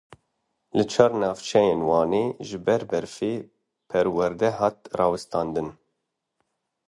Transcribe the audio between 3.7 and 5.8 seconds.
perwerde hat rawestandin.